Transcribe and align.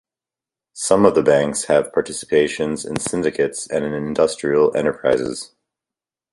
Some 0.73 1.05
of 1.05 1.13
the 1.13 1.21
banks 1.21 1.65
have 1.65 1.91
participations 1.91 2.89
in 2.89 2.97
syndicates 2.99 3.67
and 3.69 3.85
in 3.85 3.93
industrial 3.93 4.75
enterprises. 4.75 5.51